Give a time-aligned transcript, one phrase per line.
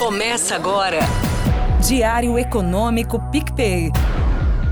[0.00, 1.00] Começa agora.
[1.86, 3.90] Diário Econômico PicPay.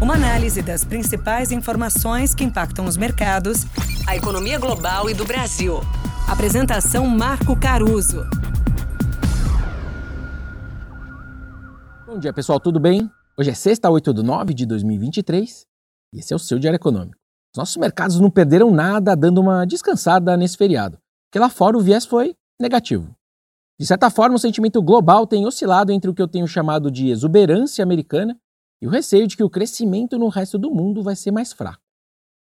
[0.01, 3.67] Uma análise das principais informações que impactam os mercados,
[4.09, 5.81] a economia global e do Brasil.
[6.27, 8.25] Apresentação Marco Caruso.
[12.07, 13.11] Bom dia, pessoal, tudo bem?
[13.39, 15.67] Hoje é sexta, 8 de 9 de 2023
[16.15, 17.19] e esse é o seu Diário Econômico.
[17.55, 21.83] Os nossos mercados não perderam nada dando uma descansada nesse feriado, porque lá fora o
[21.83, 23.18] viés foi negativo.
[23.79, 27.09] De certa forma, o sentimento global tem oscilado entre o que eu tenho chamado de
[27.09, 28.39] exuberância americana
[28.83, 31.83] e o receio de que o crescimento no resto do mundo vai ser mais fraco.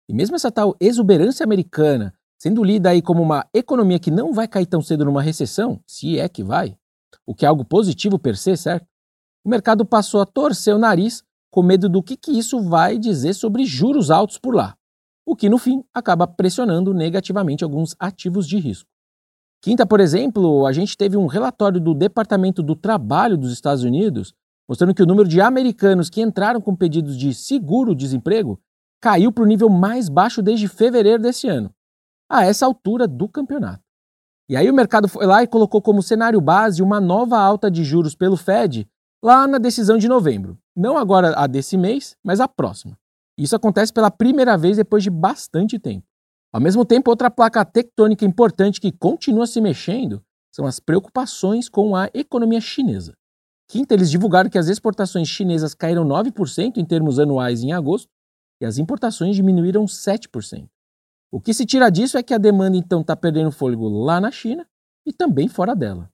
[0.08, 4.46] E mesmo essa tal exuberância americana sendo lida aí como uma economia que não vai
[4.46, 6.76] cair tão cedo numa recessão, se é que vai,
[7.24, 8.86] o que é algo positivo per se, certo?
[9.44, 13.32] O mercado passou a torcer o nariz com medo do que, que isso vai dizer
[13.34, 14.76] sobre juros altos por lá,
[15.24, 18.88] o que no fim acaba pressionando negativamente alguns ativos de risco.
[19.66, 24.32] Quinta, por exemplo, a gente teve um relatório do Departamento do Trabalho dos Estados Unidos
[24.68, 28.60] mostrando que o número de americanos que entraram com pedidos de seguro-desemprego
[29.02, 31.74] caiu para o nível mais baixo desde fevereiro desse ano,
[32.30, 33.82] a essa altura do campeonato.
[34.48, 37.82] E aí o mercado foi lá e colocou como cenário base uma nova alta de
[37.82, 38.88] juros pelo Fed
[39.20, 40.56] lá na decisão de novembro.
[40.76, 42.96] Não agora a desse mês, mas a próxima.
[43.36, 46.06] Isso acontece pela primeira vez depois de bastante tempo.
[46.52, 50.22] Ao mesmo tempo, outra placa tectônica importante que continua se mexendo
[50.54, 53.14] são as preocupações com a economia chinesa.
[53.68, 58.08] Quinta, eles divulgaram que as exportações chinesas caíram 9% em termos anuais em agosto
[58.60, 60.66] e as importações diminuíram 7%.
[61.30, 64.30] O que se tira disso é que a demanda então está perdendo fôlego lá na
[64.30, 64.66] China
[65.04, 66.08] e também fora dela.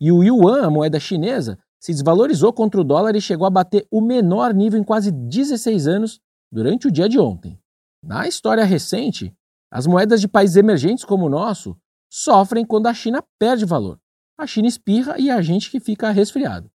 [0.00, 3.86] E o yuan, a moeda chinesa, se desvalorizou contra o dólar e chegou a bater
[3.90, 6.20] o menor nível em quase 16 anos
[6.52, 7.58] durante o dia de ontem.
[8.02, 9.32] Na história recente,
[9.70, 11.76] as moedas de países emergentes como o nosso
[12.08, 13.98] sofrem quando a China perde valor.
[14.38, 16.70] A China espirra e a gente que fica resfriado.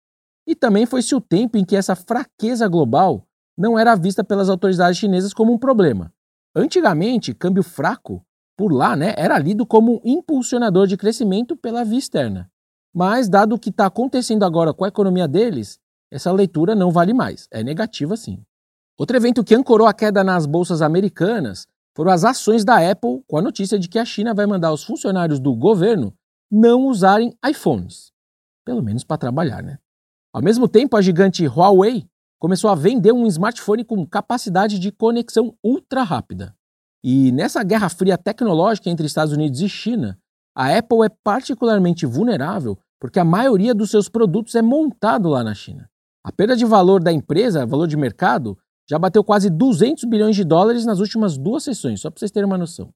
[0.46, 3.26] E também foi-se o tempo em que essa fraqueza global
[3.56, 6.12] não era vista pelas autoridades chinesas como um problema.
[6.54, 8.24] Antigamente, câmbio fraco,
[8.56, 12.50] por lá, né, era lido como um impulsionador de crescimento pela via externa.
[12.94, 15.78] Mas, dado o que está acontecendo agora com a economia deles,
[16.10, 18.42] essa leitura não vale mais, é negativa sim.
[18.98, 23.38] Outro evento que ancorou a queda nas bolsas americanas foram as ações da Apple com
[23.38, 26.12] a notícia de que a China vai mandar os funcionários do governo
[26.52, 28.12] não usarem iPhones.
[28.66, 29.78] Pelo menos para trabalhar, né?
[30.30, 32.06] Ao mesmo tempo, a gigante Huawei
[32.38, 36.54] começou a vender um smartphone com capacidade de conexão ultra rápida.
[37.02, 40.18] E nessa guerra fria tecnológica entre Estados Unidos e China,
[40.54, 45.54] a Apple é particularmente vulnerável porque a maioria dos seus produtos é montado lá na
[45.54, 45.88] China.
[46.22, 48.58] A perda de valor da empresa, valor de mercado,
[48.88, 52.46] já bateu quase 200 bilhões de dólares nas últimas duas sessões, só para vocês terem
[52.46, 52.92] uma noção.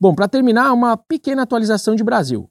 [0.00, 2.50] Bom, para terminar, uma pequena atualização de Brasil.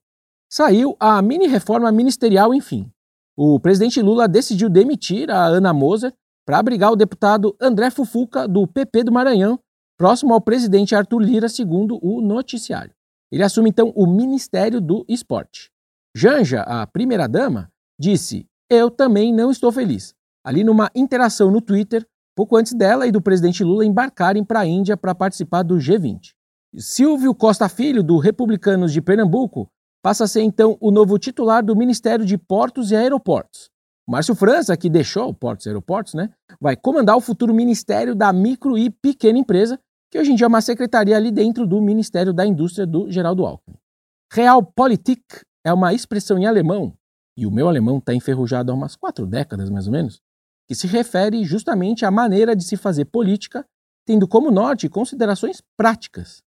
[0.50, 2.90] Saiu a mini reforma ministerial, enfim.
[3.38, 6.14] O presidente Lula decidiu demitir a Ana Moser
[6.46, 9.60] para abrigar o deputado André Fufuca, do PP do Maranhão,
[9.98, 12.94] próximo ao presidente Arthur Lira, segundo o noticiário.
[13.32, 15.70] Ele assume então o Ministério do Esporte.
[16.16, 20.14] Janja, a primeira-dama, disse: Eu também não estou feliz.
[20.44, 24.66] Ali numa interação no Twitter, pouco antes dela e do presidente Lula embarcarem para a
[24.66, 26.34] Índia para participar do G20.
[26.78, 29.70] Silvio Costa Filho, do Republicanos de Pernambuco,
[30.04, 33.70] passa a ser então o novo titular do Ministério de Portos e Aeroportos.
[34.08, 36.30] Márcio França, que deixou Portos e Aeroportos, né,
[36.62, 39.80] vai comandar o futuro Ministério da Micro e Pequena Empresa,
[40.12, 43.46] que hoje em dia é uma secretaria ali dentro do Ministério da Indústria do Geraldo
[43.46, 43.78] Alckmin.
[44.32, 45.24] Realpolitik
[45.66, 46.94] é uma expressão em alemão,
[47.38, 50.22] e o meu alemão está enferrujado há umas quatro décadas mais ou menos,
[50.68, 53.66] que se refere justamente à maneira de se fazer política,
[54.06, 56.42] tendo como norte considerações práticas.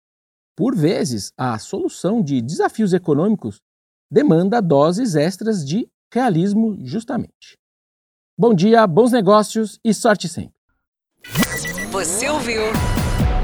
[0.57, 3.61] Por vezes, a solução de desafios econômicos
[4.11, 7.59] demanda doses extras de realismo, justamente.
[8.39, 10.55] Bom dia, bons negócios e sorte sempre.
[11.91, 12.63] Você ouviu?